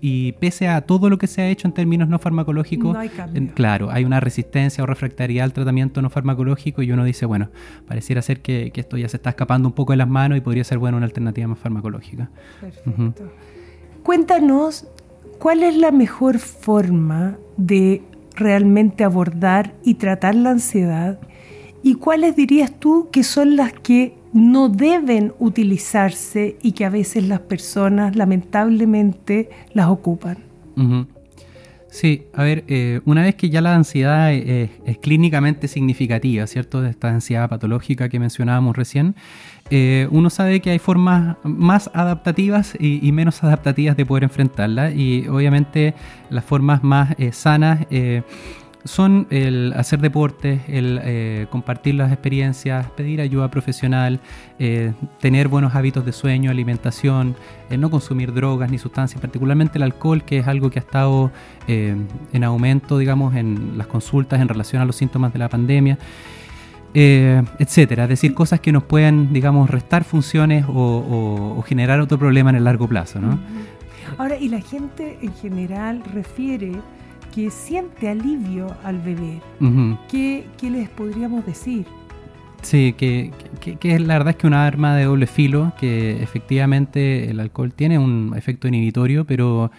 y, 0.00 0.32
pese 0.32 0.68
a 0.68 0.80
todo 0.82 1.10
lo 1.10 1.18
que 1.18 1.26
se 1.26 1.42
ha 1.42 1.48
hecho 1.48 1.66
en 1.66 1.72
términos 1.72 2.08
no 2.08 2.18
farmacológicos, 2.18 2.96
claro, 3.54 3.90
hay 3.90 4.04
una 4.04 4.20
resistencia 4.20 4.82
o 4.84 4.86
refractariedad 4.86 5.44
al 5.44 5.52
tratamiento 5.52 6.02
no 6.02 6.10
farmacológico 6.10 6.82
y 6.82 6.92
uno 6.92 7.04
dice, 7.04 7.26
bueno, 7.26 7.50
pareciera 7.86 8.22
ser 8.22 8.40
que, 8.40 8.72
esto 8.74 8.96
ya 8.96 9.08
se 9.08 9.16
está 9.16 9.30
escapando 9.30 9.68
un 9.68 9.74
poco 9.74 9.92
de 9.92 9.96
las 9.96 10.08
manos 10.08 10.38
y 10.38 10.40
podría 10.40 10.64
ser 10.64 10.78
bueno 10.78 10.96
una 10.96 11.06
alternativa 11.06 11.48
más 11.48 11.58
farmacológica. 11.58 12.30
Perfecto. 12.60 13.32
Cuéntanos, 14.02 14.86
¿cuál 15.38 15.62
es 15.62 15.76
la 15.76 15.90
mejor 15.90 16.38
forma 16.38 17.36
de 17.56 18.02
realmente 18.34 19.04
abordar 19.04 19.74
y 19.84 19.94
tratar 19.94 20.34
la 20.34 20.50
ansiedad? 20.50 21.18
¿Y 21.82 21.94
cuáles 21.94 22.36
dirías 22.36 22.78
tú 22.78 23.08
que 23.10 23.22
son 23.22 23.56
las 23.56 23.72
que 23.72 24.17
no 24.32 24.68
deben 24.68 25.32
utilizarse 25.38 26.56
y 26.62 26.72
que 26.72 26.84
a 26.84 26.90
veces 26.90 27.24
las 27.24 27.40
personas 27.40 28.16
lamentablemente 28.16 29.50
las 29.72 29.88
ocupan. 29.88 30.38
Sí, 31.90 32.26
a 32.34 32.42
ver, 32.42 32.64
eh, 32.68 33.00
una 33.06 33.22
vez 33.22 33.34
que 33.34 33.48
ya 33.48 33.60
la 33.62 33.74
ansiedad 33.74 34.32
es, 34.32 34.70
clínicamente 35.00 35.68
significativa, 35.68 36.46
¿cierto? 36.46 36.82
De 36.82 36.90
esta 36.90 37.08
ansiedad 37.08 37.48
patológica 37.48 38.08
que 38.08 38.20
mencionábamos 38.20 38.76
recién, 38.76 39.16
eh, 39.70 40.06
uno 40.10 40.28
sabe 40.28 40.60
que 40.60 40.70
hay 40.70 40.78
formas 40.78 41.36
más 41.42 41.90
adaptativas 41.94 42.74
y, 42.78 43.10
menos 43.12 43.42
adaptativas 43.42 43.96
de 43.96 44.04
poder 44.04 44.24
enfrentarla 44.24 44.90
y 44.90 45.26
obviamente 45.28 45.94
las 46.30 46.44
formas 46.44 46.84
más 46.84 47.14
eh, 47.18 47.32
sanas 47.32 47.86
son 48.88 49.26
el 49.30 49.74
hacer 49.76 50.00
deporte, 50.00 50.62
el 50.66 50.98
eh, 51.02 51.46
compartir 51.50 51.94
las 51.94 52.10
experiencias, 52.10 52.90
pedir 52.90 53.20
ayuda 53.20 53.48
profesional, 53.50 54.18
eh, 54.58 54.92
tener 55.20 55.48
buenos 55.48 55.74
hábitos 55.74 56.04
de 56.04 56.12
sueño, 56.12 56.50
alimentación, 56.50 57.36
eh, 57.70 57.76
no 57.76 57.90
consumir 57.90 58.32
drogas 58.32 58.70
ni 58.70 58.78
sustancias, 58.78 59.20
particularmente 59.20 59.78
el 59.78 59.84
alcohol, 59.84 60.24
que 60.24 60.38
es 60.38 60.48
algo 60.48 60.70
que 60.70 60.78
ha 60.78 60.82
estado 60.82 61.30
en 61.66 62.44
aumento, 62.44 62.96
digamos, 62.96 63.34
en 63.36 63.76
las 63.76 63.86
consultas 63.86 64.40
en 64.40 64.48
relación 64.48 64.80
a 64.80 64.86
los 64.86 64.96
síntomas 64.96 65.34
de 65.34 65.38
la 65.38 65.50
pandemia. 65.50 65.98
etcétera, 66.94 68.04
es 68.04 68.08
decir, 68.08 68.32
cosas 68.32 68.60
que 68.60 68.72
nos 68.72 68.84
puedan, 68.84 69.32
digamos, 69.34 69.68
restar 69.68 70.04
funciones 70.04 70.64
o, 70.66 71.62
generar 71.66 72.00
otro 72.00 72.18
problema 72.18 72.48
en 72.48 72.56
el 72.56 72.64
largo 72.64 72.88
plazo, 72.88 73.20
¿no? 73.20 73.38
Ahora, 74.16 74.38
y 74.38 74.48
la 74.48 74.62
gente 74.62 75.18
en 75.20 75.34
general 75.34 76.02
refiere 76.14 76.72
que 77.38 77.52
siente 77.52 78.08
alivio 78.08 78.66
al 78.82 78.98
beber. 78.98 79.40
¿Qué, 80.10 80.44
les 80.60 80.88
podríamos 80.88 81.46
decir? 81.46 81.86
Sí, 82.62 82.94
que, 82.98 83.30
que, 83.60 84.00
la 84.00 84.14
verdad 84.14 84.30
es 84.30 84.36
que 84.38 84.48
una 84.48 84.66
arma 84.66 84.96
de 84.96 85.04
doble 85.04 85.28
filo, 85.28 85.72
que 85.78 86.20
efectivamente 86.20 87.30
el 87.30 87.38
alcohol 87.38 87.72
tiene 87.72 87.96
un 87.96 88.34
efecto 88.36 88.66
inhibitorio, 88.66 89.24
pero 89.24 89.70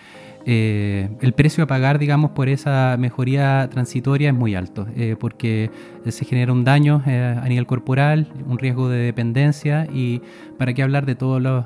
eh, 0.52 1.08
el 1.22 1.34
precio 1.34 1.64
a 1.64 1.68
pagar, 1.68 2.00
digamos, 2.00 2.32
por 2.32 2.50
esa 2.50 2.98
mejoría 2.98 3.70
transitoria 3.70 4.30
es 4.30 4.36
muy 4.36 4.56
alto, 4.56 4.88
eh, 4.96 5.16
porque 5.20 5.70
se 6.08 6.26
genera 6.26 6.52
un 6.52 6.64
daño 6.64 7.04
eh, 7.06 7.38
a 7.40 7.48
nivel 7.48 7.68
corporal, 7.68 8.34
un 8.48 8.58
riesgo 8.58 8.90
de 8.90 8.98
dependencia 8.98 9.86
y 9.94 10.24
para 10.58 10.74
qué 10.74 10.82
hablar 10.82 11.06
de 11.06 11.14
todos 11.14 11.40
los 11.40 11.66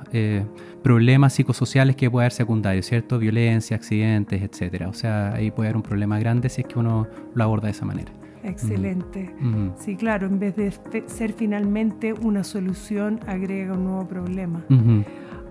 problemas 0.84 1.32
psicosociales 1.32 1.96
que 1.96 2.12
puede 2.12 2.26
haber 2.26 2.34
secundarios, 2.34 2.86
¿cierto? 2.86 3.20
Violencia, 3.20 3.78
accidentes, 3.78 4.42
etcétera. 4.42 4.90
O 4.90 4.94
sea, 4.94 5.34
ahí 5.34 5.50
puede 5.50 5.70
haber 5.70 5.78
un 5.78 5.84
problema 5.84 6.20
grande 6.20 6.50
si 6.50 6.60
es 6.60 6.68
que 6.68 6.78
uno 6.78 7.08
lo 7.34 7.44
aborda 7.46 7.68
de 7.68 7.72
esa 7.72 7.86
manera. 7.86 8.12
Excelente. 8.44 9.34
Sí, 9.78 9.96
claro, 9.96 10.28
en 10.28 10.40
vez 10.40 10.58
de 10.58 10.74
ser 11.06 11.32
finalmente 11.32 12.12
una 12.12 12.44
solución, 12.44 13.22
agrega 13.28 13.76
un 13.76 13.86
nuevo 13.86 14.10
problema. 14.10 14.62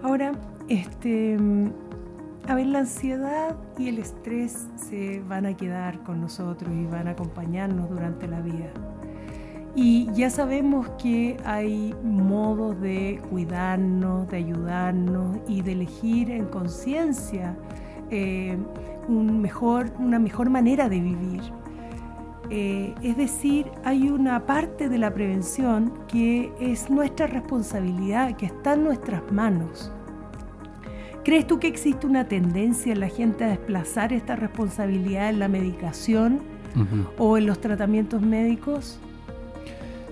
Ahora, 0.03 0.33
este 0.69 1.39
a 2.49 2.55
ver, 2.55 2.67
la 2.67 2.81
ansiedad 2.81 3.57
y 3.79 3.89
el 3.89 3.99
estrés 3.99 4.67
se 4.77 5.21
van 5.29 5.47
a 5.47 5.57
quedar 5.57 6.03
con 6.03 6.21
nosotros 6.21 6.73
y 6.75 6.87
van 6.87 7.09
a 7.09 7.13
acompañarnos 7.13 7.89
durante 7.89 8.27
la 8.27 8.41
vida. 8.41 8.71
Y 9.75 10.11
ya 10.13 10.29
sabemos 10.29 10.89
que 11.03 11.39
hay 11.45 11.95
modos 12.03 12.79
de 12.81 13.23
cuidarnos, 13.31 14.29
de 14.29 14.37
ayudarnos 14.37 15.39
y 15.49 15.63
de 15.63 15.73
elegir 15.73 16.31
en 16.31 16.47
conciencia 16.47 17.57
eh, 18.11 18.59
un 19.09 19.41
mejor, 19.41 19.91
una 19.99 20.19
mejor 20.19 20.51
manera 20.51 20.89
de 20.89 21.01
vivir. 21.01 21.43
Eh, 22.51 22.95
es 23.03 23.17
decir, 23.17 23.71
hay 23.83 24.11
una 24.11 24.45
parte 24.45 24.91
de 24.91 24.99
la 24.99 25.15
prevención 25.15 25.95
que 26.07 26.53
es 26.61 26.91
nuestra 26.91 27.27
responsabilidad, 27.27 28.37
que 28.37 28.47
está 28.47 28.75
en 28.75 28.85
nuestras 28.85 29.33
manos. 29.33 29.91
¿Crees 31.25 31.47
tú 31.47 31.61
que 31.61 31.69
existe 31.69 32.05
una 32.07 32.27
tendencia 32.27 32.93
en 32.93 32.99
la 32.99 33.09
gente 33.09 33.45
a 33.45 33.49
desplazar 33.49 34.13
esta 34.13 34.35
responsabilidad 34.35 35.31
en 35.31 35.39
la 35.39 35.47
medicación 35.47 36.41
o 37.17 37.39
en 37.39 37.47
los 37.47 37.61
tratamientos 37.61 38.21
médicos? 38.23 38.99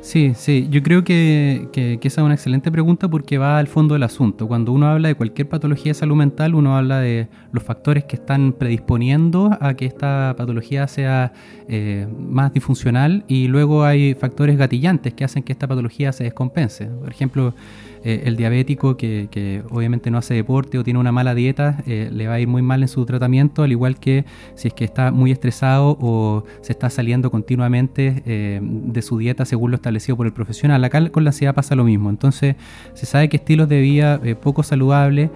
Sí, 0.02 0.32
sí, 0.34 0.66
yo 0.70 0.82
creo 0.82 1.04
que, 1.04 1.68
esa 2.02 2.20
es 2.20 2.24
una 2.24 2.32
excelente 2.32 2.72
pregunta 2.72 3.08
porque 3.08 3.36
va 3.36 3.58
al 3.58 3.66
fondo 3.66 3.94
del 3.94 4.02
asunto. 4.02 4.48
Cuando 4.48 4.72
uno 4.72 4.88
habla 4.88 5.08
de 5.08 5.14
cualquier 5.14 5.48
patología 5.48 5.90
de 5.90 5.94
salud 5.94 6.16
mental, 6.16 6.54
uno 6.54 6.74
habla 6.76 7.00
de 7.00 7.28
los 7.52 7.62
factores 7.62 8.04
que 8.04 8.16
están 8.16 8.54
predisponiendo 8.54 9.56
a 9.60 9.74
que 9.74 9.84
esta 9.84 10.34
patología 10.38 10.88
sea 10.88 11.32
eh, 11.68 12.08
más 12.18 12.52
disfuncional 12.54 13.24
y 13.28 13.48
luego 13.48 13.84
hay 13.84 14.14
factores 14.14 14.56
gatillantes 14.56 15.12
que 15.12 15.24
hacen 15.24 15.42
que 15.42 15.52
esta 15.52 15.68
patología 15.68 16.12
se 16.12 16.24
descompense. 16.24 16.86
Por 16.86 17.10
ejemplo, 17.10 17.54
eh, 18.02 18.22
el 18.24 18.36
diabético 18.36 18.96
que, 18.96 19.62
obviamente 19.70 20.10
no 20.10 20.18
hace 20.18 20.32
deporte 20.32 20.78
o 20.78 20.84
tiene 20.84 20.98
una 20.98 21.12
mala 21.12 21.34
dieta, 21.34 21.82
eh, 21.86 22.08
le 22.10 22.28
va 22.28 22.34
a 22.34 22.40
ir 22.40 22.48
muy 22.48 22.62
mal 22.62 22.80
en 22.80 22.88
su 22.88 23.04
tratamiento, 23.04 23.62
al 23.62 23.72
igual 23.72 24.00
que 24.00 24.24
si 24.54 24.68
es 24.68 24.74
que 24.74 24.84
está 24.84 25.10
muy 25.10 25.32
estresado 25.32 25.98
o 26.00 26.44
se 26.62 26.72
está 26.72 26.88
saliendo 26.88 27.30
continuamente 27.30 28.22
eh, 28.24 28.60
de 28.62 29.02
su 29.02 29.18
dieta 29.18 29.44
según 29.44 29.72
lo 29.72 29.76
establecido 29.90 30.16
por 30.16 30.26
el 30.26 30.32
profesional. 30.32 30.82
Acá 30.84 31.08
con 31.10 31.24
la 31.24 31.30
ansiedad 31.30 31.54
pasa 31.54 31.74
lo 31.74 31.84
mismo. 31.84 32.10
Entonces 32.10 32.56
se 32.94 33.06
sabe 33.06 33.28
que 33.28 33.36
estilos 33.36 33.68
de 33.68 33.80
vida 33.80 34.20
poco 34.40 34.62
saludables, 34.62 35.30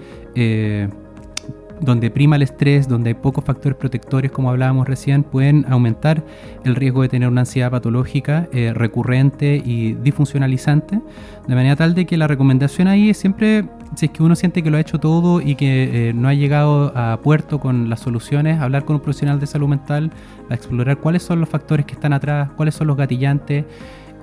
donde 1.80 2.10
prima 2.10 2.36
el 2.36 2.42
estrés, 2.42 2.88
donde 2.88 3.10
hay 3.10 3.14
pocos 3.14 3.44
factores 3.44 3.76
protectores, 3.76 4.30
como 4.30 4.50
hablábamos 4.50 4.86
recién, 4.86 5.22
pueden 5.22 5.66
aumentar 5.68 6.24
el 6.64 6.76
riesgo 6.76 7.02
de 7.02 7.08
tener 7.08 7.28
una 7.28 7.42
ansiedad 7.42 7.70
patológica 7.70 8.48
eh, 8.52 8.72
recurrente 8.74 9.60
y 9.64 9.94
disfuncionalizante, 9.94 11.00
de 11.46 11.54
manera 11.54 11.76
tal 11.76 11.94
de 11.94 12.06
que 12.06 12.16
la 12.16 12.26
recomendación 12.26 12.88
ahí 12.88 13.10
es 13.10 13.18
siempre, 13.18 13.64
si 13.96 14.06
es 14.06 14.12
que 14.12 14.22
uno 14.22 14.36
siente 14.36 14.62
que 14.62 14.70
lo 14.70 14.76
ha 14.76 14.80
hecho 14.80 14.98
todo 14.98 15.40
y 15.40 15.54
que 15.56 16.08
eh, 16.08 16.12
no 16.14 16.28
ha 16.28 16.34
llegado 16.34 16.92
a 16.96 17.20
puerto 17.22 17.60
con 17.60 17.88
las 17.90 18.00
soluciones, 18.00 18.60
hablar 18.60 18.84
con 18.84 18.96
un 18.96 19.02
profesional 19.02 19.40
de 19.40 19.46
salud 19.46 19.68
mental, 19.68 20.10
a 20.50 20.54
explorar 20.54 20.98
cuáles 20.98 21.22
son 21.22 21.40
los 21.40 21.48
factores 21.48 21.86
que 21.86 21.94
están 21.94 22.12
atrás, 22.12 22.50
cuáles 22.56 22.74
son 22.74 22.86
los 22.86 22.96
gatillantes. 22.96 23.64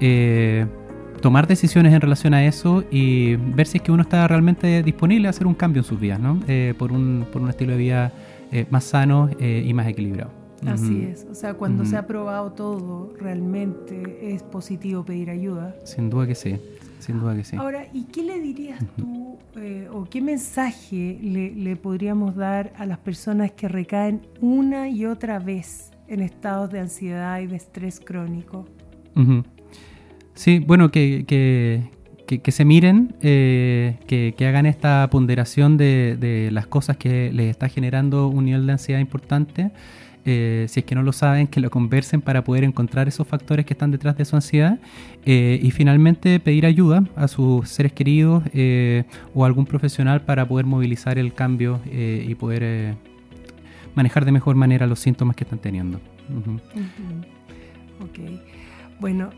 Eh, 0.01 0.65
tomar 1.21 1.47
decisiones 1.47 1.93
en 1.93 2.01
relación 2.01 2.33
a 2.33 2.45
eso 2.45 2.83
y 2.91 3.35
ver 3.35 3.67
si 3.67 3.77
es 3.77 3.83
que 3.83 3.91
uno 3.91 4.01
está 4.01 4.27
realmente 4.27 4.83
disponible 4.83 5.27
a 5.27 5.29
hacer 5.29 5.47
un 5.47 5.53
cambio 5.53 5.81
en 5.81 5.85
sus 5.85 5.99
vidas, 5.99 6.19
¿no? 6.19 6.39
Eh, 6.47 6.73
por, 6.77 6.91
un, 6.91 7.25
por 7.31 7.41
un 7.41 7.49
estilo 7.49 7.71
de 7.73 7.77
vida 7.77 8.11
eh, 8.51 8.65
más 8.69 8.83
sano 8.83 9.29
eh, 9.39 9.63
y 9.65 9.73
más 9.73 9.87
equilibrado. 9.87 10.31
Así 10.67 11.07
es, 11.11 11.25
o 11.29 11.33
sea, 11.33 11.55
cuando 11.55 11.85
se 11.85 11.97
ha 11.97 12.05
probado 12.05 12.51
todo, 12.51 13.11
realmente 13.19 14.31
es 14.35 14.43
positivo 14.43 15.03
pedir 15.03 15.31
ayuda. 15.31 15.75
Sin 15.85 16.11
duda 16.11 16.27
que 16.27 16.35
sí, 16.35 16.55
sin 16.99 17.19
duda 17.19 17.35
que 17.35 17.43
sí. 17.43 17.55
Ahora, 17.55 17.87
¿y 17.91 18.03
qué 18.03 18.21
le 18.21 18.39
dirías 18.39 18.79
tú 18.95 19.39
o 19.91 20.05
qué 20.05 20.21
mensaje 20.21 21.17
le, 21.19 21.75
podríamos 21.77 22.35
dar 22.35 22.73
a 22.77 22.85
las 22.85 22.99
personas 22.99 23.51
que 23.53 23.69
recaen 23.69 24.21
una 24.39 24.87
y 24.87 25.07
otra 25.07 25.39
vez 25.39 25.89
en 26.07 26.21
estados 26.21 26.69
de 26.69 26.79
ansiedad 26.79 27.39
y 27.39 27.47
de 27.47 27.55
estrés 27.55 27.99
crónico? 27.99 28.67
Sí, 30.41 30.57
bueno, 30.57 30.89
que, 30.89 31.23
que, 31.27 32.51
se 32.51 32.65
miren, 32.65 33.13
eh, 33.21 33.99
que, 34.07 34.47
hagan 34.47 34.65
esta 34.65 35.07
ponderación 35.11 35.77
de, 35.77 36.49
las 36.51 36.65
cosas 36.65 36.97
que 36.97 37.31
les 37.31 37.51
está 37.51 37.69
generando 37.69 38.27
un 38.27 38.45
nivel 38.45 38.65
de 38.65 38.71
ansiedad 38.71 38.99
importante. 38.99 39.69
Eh, 40.25 40.65
si 40.67 40.79
es 40.79 40.85
que 40.87 40.95
no 40.95 41.03
lo 41.03 41.11
saben, 41.11 41.45
que 41.45 41.59
lo 41.59 41.69
conversen 41.69 42.23
para 42.23 42.43
poder 42.43 42.63
encontrar 42.63 43.07
esos 43.07 43.27
factores 43.27 43.67
que 43.67 43.73
están 43.75 43.91
detrás 43.91 44.17
de 44.17 44.25
su 44.25 44.35
ansiedad. 44.35 44.79
Eh, 45.27 45.59
y 45.61 45.69
finalmente 45.69 46.39
pedir 46.39 46.65
ayuda 46.65 47.03
a 47.15 47.27
sus 47.27 47.69
seres 47.69 47.93
queridos 47.93 48.43
eh, 48.51 49.03
o 49.35 49.43
a 49.43 49.47
algún 49.47 49.67
profesional 49.67 50.21
para 50.21 50.47
poder 50.47 50.65
movilizar 50.65 51.19
el 51.19 51.35
cambio 51.35 51.81
y 51.85 52.33
poder 52.33 52.95
manejar 53.93 54.25
de 54.25 54.31
mejor 54.31 54.55
manera 54.55 54.87
los 54.87 54.97
síntomas 54.97 55.35
que 55.35 55.43
están 55.43 55.59
teniendo. 55.59 56.01
Bueno, 59.01 59.31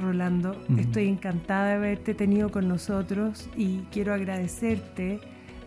Rolando, 0.00 0.56
estoy 0.78 1.08
encantada 1.08 1.68
de 1.68 1.74
haberte 1.74 2.14
tenido 2.14 2.50
con 2.50 2.68
nosotros 2.68 3.50
y 3.56 3.80
quiero 3.90 4.14
agradecerte 4.14 5.20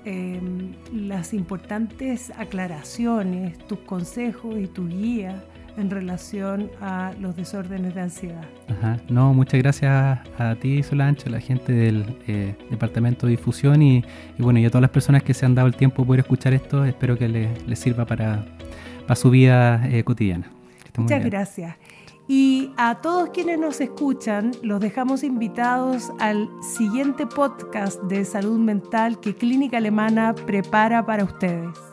Em, 0.04 0.74
las 0.92 1.32
importantes 1.32 2.32
aclaraciones, 2.36 3.56
tus 3.68 3.78
consejos 3.80 4.58
y 4.58 4.66
tu 4.66 4.88
guía 4.88 5.44
en 5.78 5.92
relación 5.92 6.72
a 6.82 7.14
los 7.20 7.36
desórdenes 7.36 7.94
de 7.94 8.02
ansiedad. 8.02 8.44
Ajá. 8.68 8.98
No, 9.10 9.32
muchas 9.36 9.62
gracias 9.62 10.20
a 10.40 10.56
ti, 10.56 10.82
Solancho, 10.82 11.30
a 11.30 11.34
la 11.34 11.40
gente 11.40 11.72
del 11.72 12.18
eh, 12.28 12.56
Departamento 12.72 13.28
de 13.28 13.34
Difusión 13.34 13.84
y, 13.84 14.04
bueno, 14.40 14.58
y 14.58 14.66
a 14.66 14.70
todas 14.70 14.82
las 14.82 14.92
personas 14.92 15.22
que 15.22 15.36
se 15.36 15.46
han 15.46 15.54
dado 15.54 15.68
el 15.68 15.76
tiempo 15.76 16.02
de 16.02 16.08
poder 16.08 16.20
escuchar 16.22 16.56
esto. 16.56 16.84
Espero 16.84 17.16
que 17.16 17.30
les, 17.30 17.80
sirva 17.80 18.06
para, 18.06 18.44
para, 19.06 19.16
su 19.16 19.30
vida 19.30 19.88
eh, 19.88 20.04
cotidiana. 20.04 20.50
Muchas 20.98 21.24
gracias. 21.24 21.76
Y 22.34 22.72
a 22.78 23.02
todos 23.02 23.32
quienes 23.32 23.60
nos 23.60 23.82
escuchan, 23.82 24.52
los 24.64 24.80
dejamos 24.80 25.22
invitados 25.22 26.14
al 26.18 26.50
siguiente 26.64 27.28
podcast 27.28 28.02
de 28.04 28.24
salud 28.24 28.58
mental 28.58 29.20
que 29.20 29.36
Clínica 29.36 29.76
Alemana 29.76 30.34
prepara 30.34 31.06
para 31.06 31.26
ustedes. 31.26 31.91